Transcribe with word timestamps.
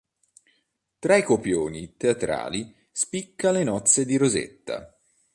Tra 0.97 1.15
i 1.15 1.21
copioni 1.21 1.95
teatrali 1.95 2.73
spicca 2.91 3.51
"Le 3.51 3.63
nozze 3.63 4.03
di 4.03 4.17
Rosetta". 4.17 4.97